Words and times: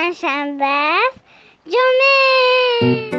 پنجشنبه 0.00 0.64
است 0.64 1.20
جمعه 1.66 3.10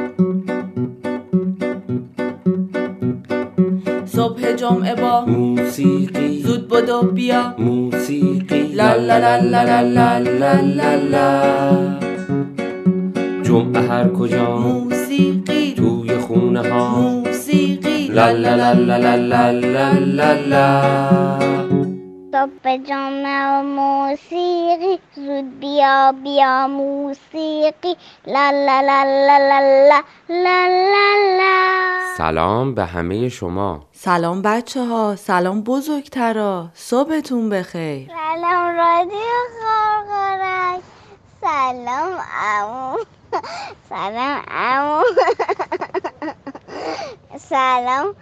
صبح 4.06 4.54
جمعه 4.54 4.96
با 4.96 5.26
موسیقی 5.26 6.42
زود 6.42 6.68
بدو 6.68 7.02
بیا 7.02 7.56
موسیقی 7.58 8.62
لا 8.62 8.96
لا 8.96 9.18
لا 9.18 9.38
لا 9.38 9.64
لا 9.64 9.82
لا 9.82 10.20
لا 10.20 10.62
لا 10.62 10.96
لا 10.96 12.00
جمعه 13.44 13.82
هر 13.82 14.10
کجا 14.10 14.58
موسیقی 14.58 15.74
توی 15.74 16.18
خونه 16.18 16.70
ها 16.70 17.00
موسیقی 17.00 18.08
لا 18.08 18.32
لا 18.32 18.56
لا 18.56 18.74
لا 18.74 18.98
لا 18.98 19.52
لا 19.52 19.92
لا 20.00 20.34
لا 20.34 21.61
جمعه 22.88 23.60
و 23.60 23.64
موسیقی. 23.64 25.00
زود 25.16 25.60
بیا 25.60 26.14
بیا 26.24 26.68
موسیقی. 26.68 27.98
لا 28.26 28.52
لا 28.52 28.82
لا 28.82 29.04
لا 29.04 29.38
لا 29.38 29.60
لا 29.60 30.02
لا 30.30 30.68
لا 30.68 31.38
لا. 31.38 31.58
سلام 32.18 32.76
به 32.76 32.86
همه 32.86 33.30
شما. 33.30 33.82
سلام 33.94 34.42
بچه 34.42 34.84
ها 34.86 35.16
سلام 35.16 35.62
بزرگترا. 35.62 36.70
صبحتون 36.74 37.50
بخیر. 37.50 38.08
سلام 38.08 38.78
رادیو 38.78 39.42
خارخارک 39.62 40.82
سلام 41.42 42.20
امو 42.62 42.98
سلام 43.90 44.42
امو 44.52 45.04
سلام. 47.50 48.16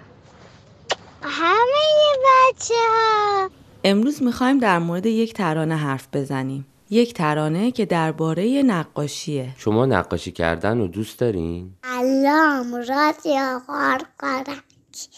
همه 1.24 1.86
بچه 2.26 2.74
ها 2.74 3.50
امروز 3.84 4.24
می‌خوایم 4.24 4.58
در 4.58 4.80
مورد 4.80 5.06
یک 5.06 5.34
ترانه 5.34 5.76
حرف 5.76 6.08
بزنیم. 6.14 6.66
یک 6.90 7.14
ترانه 7.14 7.72
که 7.72 7.86
درباره 7.86 8.64
نقاشیه. 8.64 9.50
شما 9.58 9.86
نقاشی 9.86 10.32
کردن 10.32 10.78
رو 10.78 10.88
دوست 10.88 11.20
دارین؟ 11.20 11.72
سلام 11.86 12.76
رادیو 12.76 13.60
خارخارک 13.68 14.64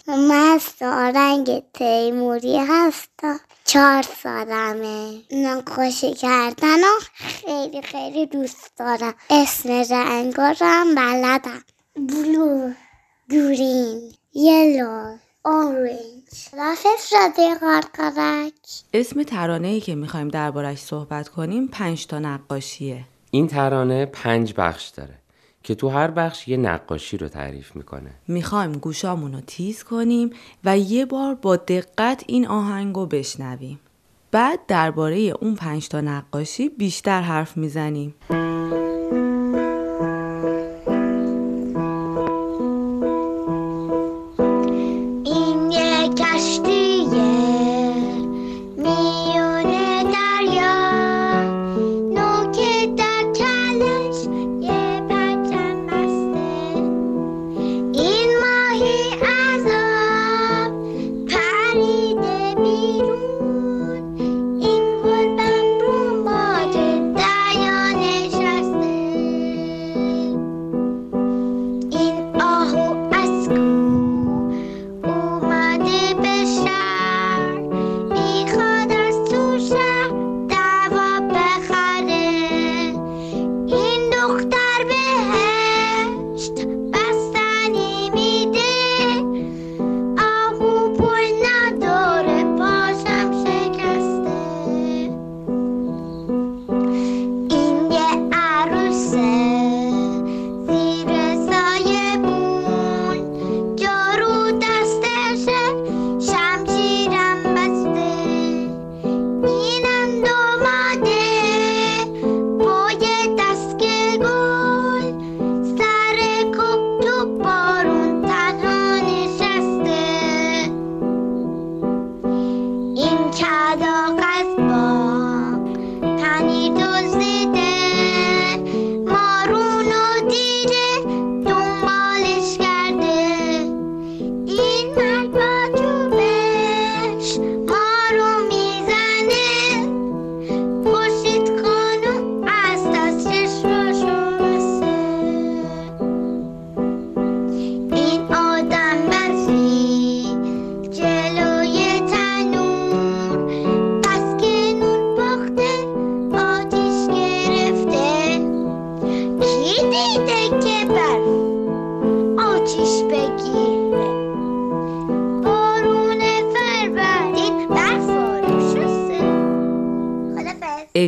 من 0.08 0.60
سارنگ 0.80 1.64
تیموری 1.74 2.58
هستم. 2.58 3.40
چهار 3.66 4.02
سالمه. 4.24 5.22
نقاشی 5.32 6.14
کردن 6.14 6.78
رو 6.78 7.00
خیلی 7.14 7.82
خیلی 7.82 8.26
دوست 8.26 8.72
دارم. 8.78 9.14
اسم 9.30 9.70
رنگارم 9.70 10.96
بلدم. 10.96 11.64
بلو. 11.96 12.72
گرین. 13.30 14.12
یلو. 14.34 15.18
خارخارک 17.60 18.54
اسم 18.94 19.24
ترانه 19.24 19.68
ای 19.68 19.80
که 19.80 19.96
می‌خوایم 19.96 20.28
دربارش 20.28 20.78
صحبت 20.78 21.30
کنیم 21.30 21.68
پنج 21.68 22.08
تا 22.08 22.20
نقاشیه. 22.20 23.06
این 23.32 23.48
ترانه 23.48 24.06
پنج 24.06 24.54
بخش 24.58 24.88
داره 24.88 25.14
که 25.64 25.76
تو 25.76 25.90
هر 25.90 26.12
بخش 26.12 26.48
یه 26.48 26.58
نقاشی 26.58 27.18
رو 27.18 27.28
تعریف 27.28 27.76
می‌کنه. 27.76 28.12
می‌خوایم 28.28 28.72
گوشامون 28.72 29.34
رو 29.34 29.42
تیز 29.48 29.84
کنیم 29.84 30.30
و 30.64 30.78
یه 30.78 31.06
بار 31.06 31.36
با 31.36 31.56
دقت 31.56 32.24
این 32.28 32.48
آهنگ 32.48 32.96
رو 32.96 33.06
بشنویم. 33.06 33.80
بعد 34.32 34.60
درباره 34.68 35.18
اون 35.18 35.56
پنج 35.56 35.88
تا 35.88 36.02
نقاشی 36.02 36.70
بیشتر 36.70 37.22
حرف 37.22 37.58
می‌زنیم. 37.58 38.16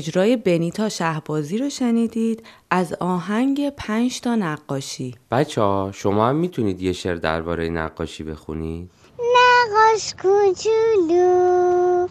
اجرای 0.03 0.37
بنیتا 0.37 0.89
شهبازی 0.89 1.57
رو 1.57 1.69
شنیدید 1.69 2.43
از 2.69 2.93
آهنگ 2.93 3.69
پنج 3.69 4.21
تا 4.21 4.35
نقاشی. 4.35 5.15
بچه 5.31 5.61
ها 5.61 5.91
شما 5.93 6.27
هم 6.27 6.35
می‌تونید 6.35 6.81
یه 6.81 6.93
شعر 6.93 7.15
درباره 7.15 7.69
نقاشی 7.69 8.23
بخونید؟ 8.23 8.91
نقاش 9.19 10.13
کوچولو 10.21 12.07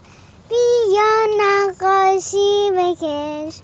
بیا 0.49 1.25
نقاشی 1.39 2.71
بکش. 2.77 3.59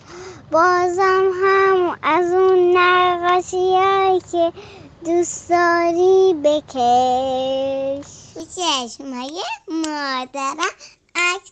بازم 0.52 1.30
هم 1.44 1.98
از 2.04 2.32
اون 2.32 2.78
نقاشی 2.78 3.76
که 4.32 4.52
دوست 5.06 5.50
داری 5.50 6.36
بکش. 6.44 8.06
چشمای 8.56 9.42
مادرم 9.68 10.99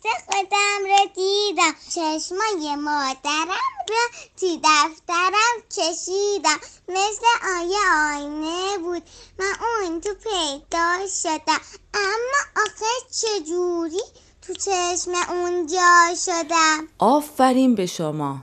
عکس 0.05 0.23
خودم 0.25 0.87
رو 0.87 1.09
دیدم. 1.15 1.73
چشمای 1.89 2.75
مادرم 2.75 3.47
رو 3.89 3.95
تو 4.39 4.47
دفترم 4.63 5.57
کشیدم. 5.71 6.59
مثل 6.87 7.25
آیه 7.57 7.77
آینه 8.15 8.77
بود. 8.77 9.03
من 9.39 9.53
اون 9.61 10.01
تو 10.01 10.09
پیدا 10.13 11.07
شدم. 11.21 11.61
اما 11.93 12.63
آخه 12.65 12.85
چجوری 13.11 14.01
تو 14.41 14.53
چشم 14.53 15.11
اونجا 15.29 16.15
شدم؟ 16.25 16.87
آفرین 16.99 17.75
به 17.75 17.85
شما. 17.85 18.37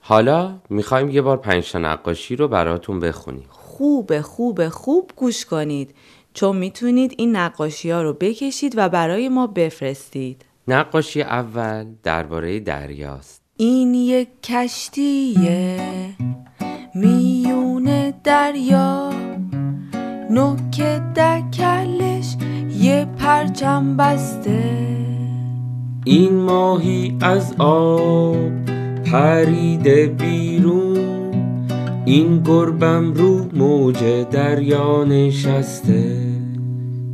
حالا 0.00 0.58
می‌خوایم 0.70 1.10
یه 1.10 1.22
بار 1.22 1.36
پنج 1.36 1.72
تا 1.72 1.78
نقاشی 1.78 2.36
رو 2.36 2.48
براتون 2.48 3.00
بخونیم. 3.00 3.48
خوب 3.50 4.20
خوب 4.20 4.68
خوب 4.68 5.12
گوش 5.16 5.44
کنید. 5.44 5.94
چون 6.34 6.56
می‌تونید 6.56 7.14
این 7.18 7.36
نقاشی 7.36 7.90
ها 7.90 8.02
رو 8.02 8.12
بکشید 8.12 8.74
و 8.76 8.88
برای 8.88 9.28
ما 9.28 9.46
بفرستید. 9.46 10.45
نقاشی 10.68 11.22
اول 11.22 11.86
درباره 12.02 12.60
دریاست. 12.60 13.42
این 13.56 13.94
یک 13.94 14.28
کشتیه 14.42 15.80
میونه 16.94 18.14
دریا 18.24 19.10
نوک 20.30 20.80
دکلش 21.16 22.36
یه 22.80 23.06
پرچم 23.18 23.96
بسته. 23.96 24.64
این 26.04 26.34
ماهی 26.34 27.16
از 27.20 27.54
آب 27.58 28.36
پریده 29.04 30.06
بیرون 30.06 31.32
این 32.04 32.42
گربم 32.42 33.12
رو 33.12 33.48
موج 33.52 33.98
دریا 34.30 35.04
نشسته. 35.04 36.26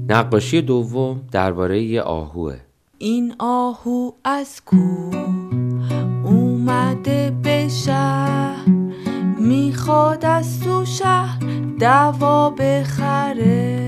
نقاشی 0.09 0.63
دوم 0.63 1.21
درباره 1.33 1.83
یه 1.83 2.03
آهوه. 2.03 2.57
این 3.05 3.35
آهو 3.39 4.11
از 4.25 4.61
کو 4.65 5.11
اومده 6.25 7.33
به 7.43 7.69
شهر 7.69 8.69
می‌خواد 9.41 10.25
از 10.25 10.61
تو 10.61 10.85
شهر 10.85 11.39
دوا 11.81 12.51
بخره. 12.51 13.79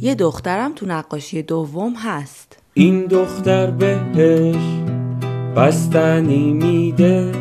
یه 0.00 0.14
دخترم 0.14 0.72
تو 0.72 0.86
نقاشی 0.86 1.42
دوم 1.42 1.94
هست. 1.94 2.58
این 2.74 3.06
دختر 3.06 3.70
بهش 3.70 4.80
بستنی 5.56 6.52
میده. 6.52 7.32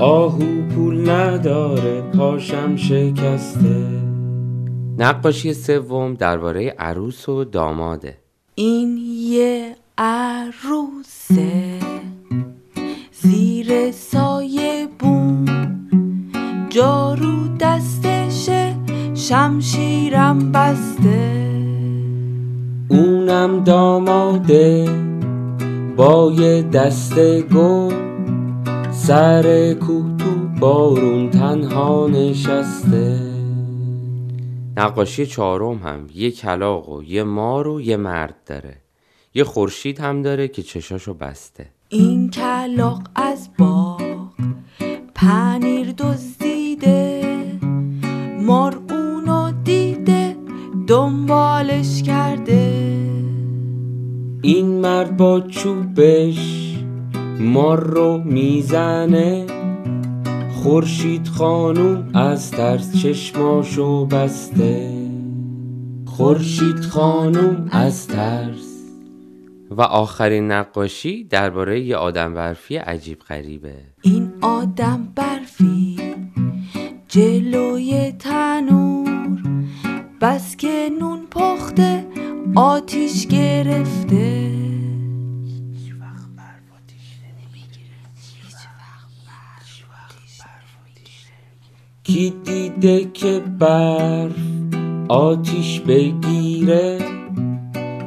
آهو 0.00 0.62
پول 0.74 1.10
نداره 1.10 2.02
پاشم 2.02 2.76
شکسته. 2.76 4.02
نقاشی 4.98 5.54
سوم 5.54 6.14
درباره 6.14 6.74
عروس 6.78 7.28
و 7.28 7.44
داماده. 7.44 8.18
این 8.58 8.98
یه 9.20 9.76
عروسه. 9.98 11.80
زیر 13.12 13.90
سایه 13.90 14.88
بوم 14.98 15.44
جارو 16.70 17.48
دستشه 17.60 18.76
شمشیرم 19.14 20.52
بسته. 20.52 21.52
اونم 22.88 23.64
داماده 23.64 24.90
با 25.96 26.32
یه 26.32 26.62
دست 26.62 27.40
گل. 27.40 27.94
سر 28.90 29.74
کوه 29.74 30.16
تو 30.16 30.30
بارون 30.60 31.30
تنها 31.30 32.08
نشسته. 32.08 33.20
نقاشی 34.76 35.26
چهارم 35.26 35.78
هم 35.78 36.06
یه 36.14 36.30
کلاق 36.30 36.88
و 36.88 37.02
یه 37.02 37.22
مار 37.22 37.68
و 37.68 37.80
یه 37.80 37.96
مرد 37.96 38.36
داره. 38.46 38.85
یه 39.36 39.44
خورشید 39.44 40.00
هم 40.00 40.22
داره 40.22 40.48
که 40.48 40.62
چشاشو 40.62 41.14
بسته. 41.14 41.66
این 41.88 42.30
کلاق 42.30 43.02
از 43.14 43.48
باغ 43.58 44.28
پنیر 45.14 45.92
دزدیده 45.92 47.22
مار 48.40 48.78
اونو 48.90 49.52
دیده 49.64 50.36
دنبالش 50.86 52.02
کرده. 52.02 52.96
این 54.42 54.66
مرد 54.66 55.16
با 55.16 55.40
چوبش 55.40 56.74
مار 57.40 57.80
رو 57.80 58.18
می‌زنه 58.18 59.46
خورشید 60.50 61.28
خانوم 61.28 62.08
از 62.14 62.50
ترس 62.50 63.02
چشماشو 63.02 64.06
بسته. 64.06 64.92
خورشید 66.06 66.80
خانوم 66.80 67.68
از 67.70 68.06
ترس 68.06 68.65
و 69.70 69.82
آخرین 69.82 70.52
نقاشی 70.52 71.24
درباره 71.24 71.80
یه 71.80 71.96
آدم 71.96 72.34
برفی 72.34 72.76
عجیب 72.76 73.18
غریبه. 73.18 73.74
این 74.02 74.32
آدم 74.40 75.08
برفی 75.14 75.96
جلوی 77.08 78.12
تنور 78.12 79.42
بس 80.20 80.56
که 80.56 80.90
نون 81.00 81.26
پخته 81.30 82.06
آتیش 82.54 83.26
گرفته. 83.26 84.52
کی 92.04 92.30
دیده 92.44 93.10
که 93.14 93.42
برف 93.58 94.34
آتیش 95.08 95.80
بگیره؟ 95.80 97.15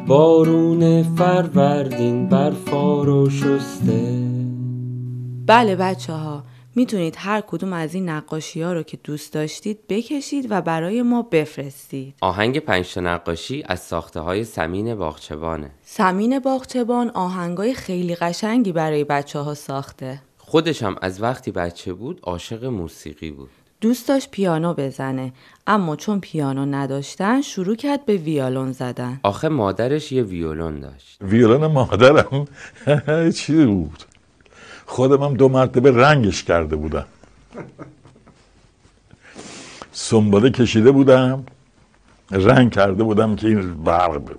بارون 0.09 1.03
فروردین 1.03 2.29
برفا 2.29 3.03
رو 3.03 3.29
شسته. 3.29 4.23
بله 5.45 5.75
بچه 5.75 6.13
ها 6.13 6.44
می‌تونید 6.75 7.15
هر 7.17 7.41
کدوم 7.41 7.73
از 7.73 7.94
این 7.94 8.09
نقاشی 8.09 8.61
ها 8.61 8.73
رو 8.73 8.83
که 8.83 8.97
دوست 9.03 9.33
داشتید 9.33 9.88
بکشید 9.89 10.47
و 10.50 10.61
برای 10.61 11.01
ما 11.01 11.21
بفرستید. 11.21 12.15
آهنگ 12.21 12.59
پنج 12.59 12.94
تا 12.94 13.01
نقاشی 13.01 13.63
از 13.65 13.79
ساخته 13.79 14.19
های 14.19 14.44
سمین 14.44 14.95
باغچبانه 14.95 15.71
سمین 15.83 16.39
باغچبان 16.39 17.09
آهنگای 17.09 17.73
خیلی 17.73 18.15
قشنگی 18.15 18.71
برای 18.71 19.03
بچه 19.03 19.39
ها 19.39 19.53
ساخته. 19.53 20.21
خودش 20.38 20.83
هم 20.83 20.95
از 21.01 21.21
وقتی 21.21 21.51
بچه 21.51 21.94
بود 21.94 22.19
عاشق 22.23 22.65
موسیقی 22.65 23.31
بود. 23.31 23.50
دوست 23.81 24.07
داشت 24.07 24.31
پیانو 24.31 24.73
بزنه 24.73 25.33
اما 25.67 25.95
چون 25.95 26.19
پیانو 26.19 26.65
نداشتن 26.65 27.41
شروع 27.41 27.75
کرد 27.75 28.05
به 28.05 28.17
ویالون 28.17 28.71
زدن. 28.71 29.19
آخه 29.23 29.49
مادرش 29.49 30.11
یه 30.11 30.23
ویولون 30.23 30.79
داشت. 30.79 31.17
ویولن 31.21 31.65
مادرم؟ 31.67 32.45
چی 33.37 33.65
بود؟ 33.65 34.03
خودم 34.85 35.23
هم 35.23 35.33
دو 35.33 35.49
مرتبه 35.49 35.91
رنگش 35.91 36.43
کرده 36.43 36.75
بودم. 36.75 37.05
سنباده 39.91 40.49
کشیده 40.49 40.91
بودم 40.91 41.43
رنگ 42.31 42.71
کرده 42.71 43.03
بودم 43.03 43.35
که 43.35 43.47
این 43.47 43.83
برق 43.83 44.15
بده. 44.25 44.35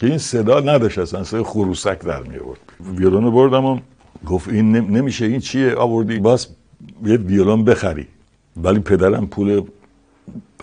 که 0.00 0.06
این 0.06 0.18
صدا 0.18 0.60
نداشت 0.60 0.98
اصلا 0.98 1.24
صدای 1.24 1.42
خروسک 1.42 1.98
در 1.98 2.22
می 2.22 2.36
آورد. 2.38 2.60
ویولون 2.96 3.30
بردم 3.30 3.64
و 3.64 3.78
گفت 4.26 4.48
این 4.48 4.76
نم- 4.76 4.96
نمیشه 4.96 5.24
این 5.24 5.40
چیه؟ 5.40 5.74
آوردی؟ 5.76 6.18
باز 6.18 6.48
یه 7.04 7.16
ویولون 7.16 7.64
بخری. 7.64 8.06
ولی 8.56 8.80
پدرم 8.80 9.26
پول 9.26 9.62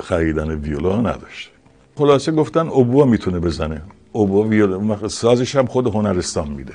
خریدن 0.02 0.52
ویولون 0.52 1.00
نداشت. 1.08 1.52
خلاصه 1.98 2.32
گفتن 2.32 2.68
ابوا 2.68 3.06
می‌تونه 3.06 3.40
بزنه. 3.40 3.82
ابوا 4.16 4.44
ویولون 4.44 5.08
سازش 5.08 5.56
هم 5.56 5.66
خود 5.66 5.88
هنرستان 5.88 6.48
میده. 6.48 6.74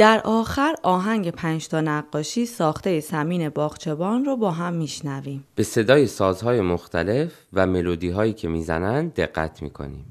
در 0.00 0.20
آخر 0.24 0.74
آهنگ 0.82 1.30
پنج 1.30 1.68
تا 1.68 1.80
نقاشی 1.80 2.46
ساخته 2.46 3.00
سمین 3.00 3.48
باغچبان 3.48 4.24
رو 4.24 4.36
با 4.36 4.50
هم 4.50 4.72
میشنویم. 4.72 5.44
به 5.54 5.62
صدای 5.62 6.06
سازهای 6.06 6.60
مختلف 6.60 7.32
و 7.52 7.66
ملودی 7.66 8.10
هایی 8.10 8.32
که 8.32 8.48
می‌زنن 8.48 9.08
دقت 9.08 9.62
می‌کنیم. 9.62 10.04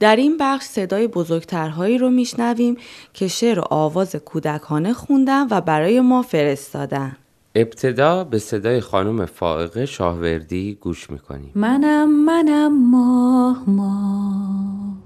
در 0.00 0.16
این 0.16 0.36
بخش 0.40 0.64
صدای 0.64 1.08
بزرگترهایی 1.08 1.98
رو 1.98 2.10
میشنویم 2.10 2.76
که 3.12 3.28
شعر 3.28 3.58
و 3.58 3.62
آواز 3.70 4.16
کودکانه 4.16 4.92
خوندن 4.92 5.46
و 5.50 5.60
برای 5.60 6.00
ما 6.00 6.22
فرستادن. 6.22 7.16
ابتدا 7.54 8.24
به 8.24 8.38
صدای 8.38 8.80
خانم 8.80 9.26
فائقه 9.26 9.86
شاهوردی 9.86 10.78
گوش 10.80 11.10
می‌کنیم. 11.10 11.52
منم 11.54 12.24
منم 12.24 12.90
ماه 12.90 13.70
ماه. 13.70 14.96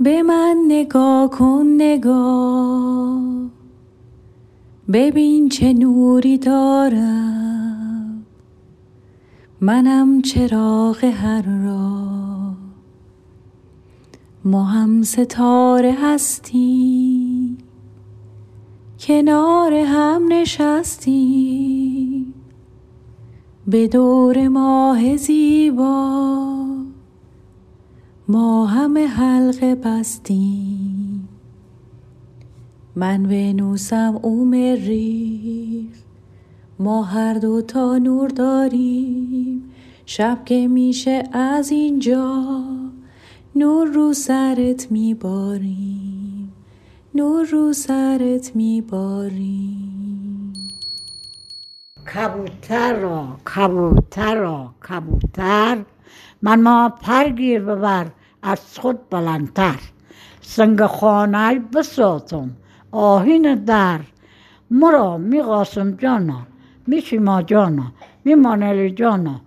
به 0.00 0.22
من 0.22 0.56
نگاه 0.68 1.30
کن 1.30 1.66
نگاه. 1.76 3.20
ببین 4.92 5.48
چه 5.48 5.72
نوری 5.72 6.38
دارم. 6.38 8.26
منم 9.60 10.22
چراغ 10.22 11.04
هر 11.04 11.42
راه. 11.64 12.25
ما 14.46 14.64
هم 14.64 15.02
ستاره 15.02 15.96
هستی 16.02 17.56
کنار 19.00 19.74
هم 19.74 20.22
نشستی 20.32 22.26
به 23.66 23.88
دور 23.88 24.48
ماه 24.48 25.16
زیبا. 25.16 26.66
ما 28.28 28.66
همه 28.66 29.06
حلقه 29.06 29.74
بستیم. 29.74 31.28
من 32.96 33.26
ونوسم 33.26 34.20
او 34.22 34.44
مریخ 34.44 35.96
ما 36.78 37.02
هر 37.02 37.34
دو 37.34 37.62
تا 37.62 37.98
نور 37.98 38.28
داریم. 38.28 39.62
شب 40.06 40.44
که 40.44 40.68
میشه 40.68 41.22
از 41.32 41.70
اینجا. 41.70 42.44
نور 43.56 43.86
رو 43.86 44.12
سرت 44.12 44.92
میباریم. 44.92 46.52
نور 47.14 47.46
رو 47.46 47.72
سرت 47.72 48.56
میباریم. 48.56 50.52
کبوتر 52.14 53.04
کبوتر 53.56 54.66
کبوتر. 54.88 55.78
من 56.42 56.62
ما 56.62 56.88
پرگیر 56.88 57.60
ببر 57.60 58.06
از 58.42 58.78
خود 58.78 59.10
بلندتر. 59.10 59.80
سنگ 60.40 60.86
خانه 60.86 61.58
بساتم 61.58 62.50
آهین 62.92 63.54
در. 63.54 64.00
مرا 64.70 65.18
می 65.18 65.42
قاسم 65.42 65.90
جانا 65.90 66.46
می 66.86 67.00
شیما 67.00 67.42
جانا 67.42 67.92
می 68.24 68.90
جانا 68.90 69.40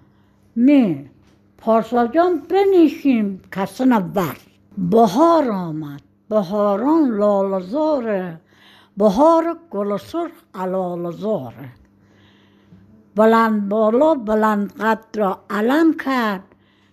می 0.56 1.10
پارسا 1.62 2.08
جان 2.08 2.40
بنشیم 2.40 3.42
کسن 3.52 4.00
بر 4.00 4.38
بهار 4.78 5.52
آمد. 5.52 6.02
بهاران 6.30 7.18
لالزاره 7.18 8.42
بهار 8.98 9.58
گل 9.72 9.98
سرخ 9.98 10.32
علالزاره 10.56 11.70
بلند 13.16 13.70
بالا 13.70 14.16
بلند 14.16 14.82
قد 14.82 15.06
را 15.16 15.46
علم 15.50 15.94
کرد. 16.06 16.44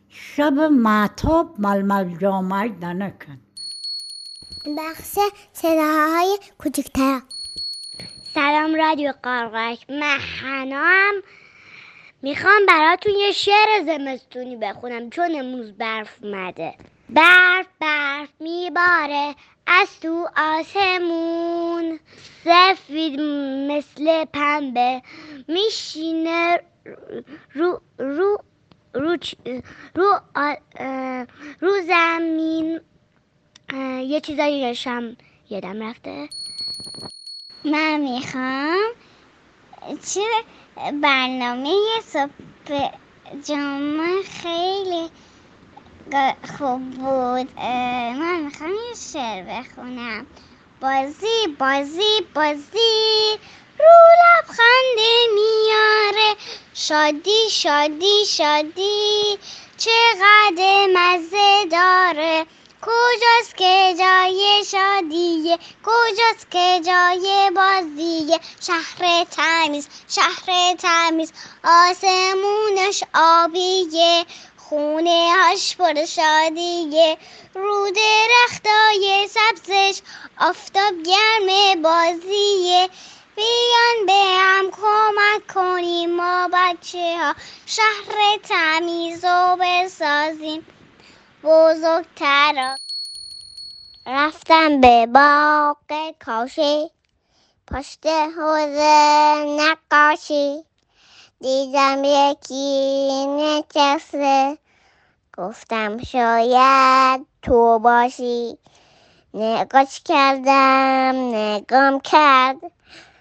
شب 0.09 0.59
معتاب 0.59 1.61
ململ 1.61 2.19
جامعه 2.19 2.69
دنه 2.69 3.11
کن. 3.11 3.39
بخش 4.79 5.19
صداهای 5.53 6.39
کوچکتر. 6.59 7.21
سلام 8.35 8.75
رادیو 8.75 9.13
قارقش 9.23 9.87
من 9.89 10.19
حنام. 10.43 11.15
می‌خوام 12.23 12.67
براتون 12.69 13.13
یه 13.15 13.33
شعر 13.33 13.85
زمستونی 13.87 14.57
بخونم 14.57 15.11
چون 15.11 15.35
امروز 15.35 15.73
برف 15.73 16.19
اومده. 16.23 16.75
برف 17.11 17.67
برف 17.81 18.29
میباره 18.41 19.35
از 19.67 20.01
تو 20.01 20.29
آسمون. 20.37 22.01
سفید 22.45 23.21
مثل 23.71 24.25
پنبه 24.25 25.03
میشینه 25.49 26.61
رو 27.55 27.81
رو 27.99 28.39
رو 28.95 29.17
رو, 29.95 30.21
رو 31.61 31.71
زمین. 31.87 32.81
یه 34.01 34.21
چیزایی 34.21 34.61
داشتم 34.61 35.17
یادم 35.51 35.83
رفته. 35.83 36.29
من 37.65 38.01
می‌خوام 38.01 38.93
چه 39.95 40.27
برنامه 40.93 41.75
صبح 42.05 42.31
جمعه 43.47 44.23
خیلی 44.23 45.11
خوب 46.59 46.91
بود. 46.91 47.61
من 48.19 48.41
می‌خوام 48.41 48.71
یه 48.71 48.95
شعر 49.13 49.43
بخونم. 49.45 50.27
بازی 50.81 51.47
بازی 51.59 52.21
بازی. 52.35 53.39
رو 53.79 53.97
لبخنده 54.23 55.15
میاره. 55.35 56.35
شادی 56.75 57.51
شادی 57.51 58.27
شادی. 58.27 59.39
چقدر 59.77 60.87
مزه 60.95 61.65
داره. 61.71 62.47
کجاست 62.83 63.57
که 63.57 63.95
جای 63.99 64.65
شادیه؟ 64.71 65.59
کجاست 65.85 66.51
که 66.51 66.81
جای 66.87 67.51
بازیه؟ 67.57 68.41
شهر 68.61 69.25
تمیز 69.25 69.89
شهر 70.09 70.75
تمیز 70.75 71.33
آسمونش 71.65 73.03
آبیه 73.15 74.27
خونه 74.57 75.33
هاش 75.37 75.77
پر 75.77 76.05
شادیه. 76.05 77.19
رو 77.55 77.91
درختای 77.91 79.29
سبزش 79.29 80.01
آفتاب 80.41 80.95
گرم 81.05 81.83
بازیه. 81.83 82.89
بیان 83.37 84.07
به 84.07 84.13
هم 84.39 84.71
کمک 84.71 85.47
کنیم 85.55 86.11
ما 86.11 86.49
بچه 86.53 87.17
ها 87.19 87.35
شهر 87.67 88.39
تمیز 88.49 89.25
و 89.25 89.57
بسازیم. 89.61 90.76
بزرگتر 91.45 92.77
رفتم 94.07 94.81
به 94.81 95.07
باغ 95.07 96.15
کاشی. 96.27 96.91
پشت 97.67 98.07
حوز 98.07 98.79
نقاشی. 99.61 100.65
دیدم 101.41 102.03
یکی 102.05 103.27
نچسته 103.27 104.59
گفتم 105.39 105.99
شاید 106.03 107.27
تو 107.43 107.79
باشی. 107.79 108.59
نگاش 109.35 110.01
کردم 110.05 111.15
نگام 111.35 112.01
کرد. 112.01 112.57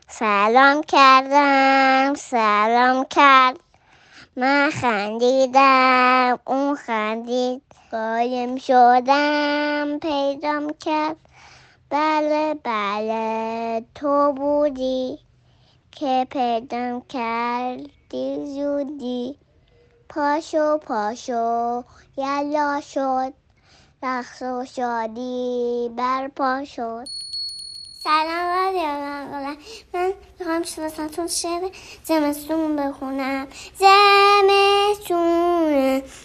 سلام 0.07 0.83
کردم 0.83 2.13
سلام 2.13 3.05
کرد. 3.05 3.64
من 4.37 4.69
خندیدم 4.69 6.39
اون 6.47 6.75
خندید. 6.75 7.61
قایم 7.91 8.55
شدم 8.57 9.99
پیدام 10.01 10.73
کرد. 10.79 11.15
بله 11.89 12.53
بله 12.63 13.85
تو 13.95 14.33
بودی 14.33 15.19
که 15.91 16.27
پیدام 16.29 17.01
کردی 17.09 18.45
زودی. 18.45 19.39
پاشو 20.09 20.77
پاشو 20.77 21.83
یلا 22.17 22.81
شد. 22.81 23.33
رقص 24.03 24.41
و 24.41 24.65
شادی 24.65 25.91
برپا 25.97 26.63
شد. 26.65 27.07
سلام 28.05 28.47
رادیو 28.55 28.81
من 29.93 30.13
می‌خوام 30.39 30.63
واسهتون 30.77 31.27
شعر 31.27 31.69
زمستون 32.03 32.75
بخونم. 32.75 33.47
زمستون 33.79 35.71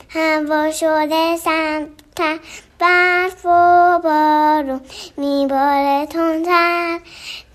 هوا 0.08 0.70
شده 0.70 1.36
سمتر 1.36 2.38
برف 2.78 3.46
و 3.46 3.98
بارون. 4.04 4.80
میباره 5.16 6.06
تندتر. 6.06 6.98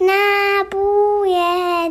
نبوی 0.02 1.40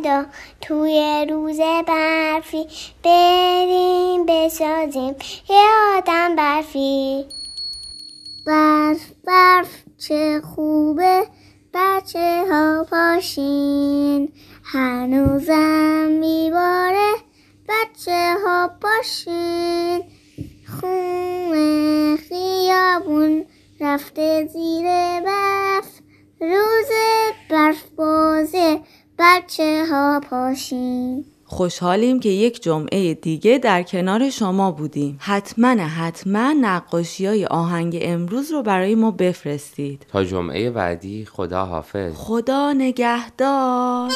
دا 0.03 0.25
توی 0.61 1.27
روز 1.29 1.59
برفی. 1.87 2.67
بریم 3.03 4.25
بسازیم. 4.25 5.15
یه 5.49 5.65
آدم 5.97 6.35
برفی. 6.35 7.25
برف 8.47 9.11
برف 9.25 9.67
چه 10.07 10.41
خوبه. 10.55 11.27
بچه 11.75 12.45
ها 12.51 12.85
پاشین 12.91 14.29
هنوزم 14.63 16.07
میباره 16.19 17.13
بچه 17.69 18.35
ها 18.45 18.69
پاشین 18.81 20.03
خونه 20.67 22.17
خیابون 22.17 23.45
رفته 23.81 24.47
زیر 24.53 24.85
برف. 25.21 25.99
روز 26.41 26.89
برف 27.49 27.83
بازه 27.95 28.79
بچه 29.19 29.85
ها 29.91 30.19
پاشین 30.29 31.25
خوشحالیم 31.55 32.19
که 32.19 32.29
یک 32.29 32.63
جمعه 32.63 33.13
دیگه 33.13 33.57
در 33.57 33.83
کنار 33.83 34.29
شما 34.29 34.71
بودیم. 34.71 35.17
حتما 35.19 35.67
حتما 35.69 36.53
نقاشی 36.61 37.25
های 37.25 37.45
آهنگ 37.45 37.97
امروز 38.01 38.51
رو 38.51 38.63
برای 38.63 38.95
ما 38.95 39.11
بفرستید. 39.11 40.05
تا 40.11 40.23
جمعه 40.23 40.71
بعدی 40.71 41.25
خدا 41.25 41.65
حافظ 41.65 42.13
خدا 42.15 42.73
نگهدار. 42.73 44.11